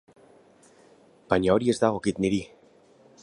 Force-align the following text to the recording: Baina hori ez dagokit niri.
Baina 1.33 1.53
hori 1.57 1.71
ez 1.73 1.77
dagokit 1.83 2.25
niri. 2.25 2.43